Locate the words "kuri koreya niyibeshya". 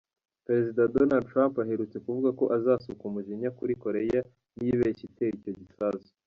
3.57-5.03